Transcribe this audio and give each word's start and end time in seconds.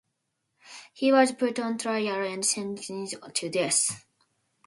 He 0.93 1.11
was 1.11 1.31
put 1.31 1.59
on 1.59 1.77
trial 1.77 2.25
and 2.27 2.43
sentenced 2.43 3.13
to 3.35 3.49
death. 3.49 4.03